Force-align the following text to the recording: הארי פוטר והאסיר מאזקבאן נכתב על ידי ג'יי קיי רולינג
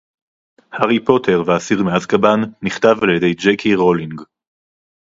הארי 0.71 1.05
פוטר 1.05 1.43
והאסיר 1.45 1.83
מאזקבאן 1.83 2.41
נכתב 2.61 2.95
על 3.01 3.09
ידי 3.15 3.33
ג'יי 3.33 3.57
קיי 3.57 3.75
רולינג 3.75 4.21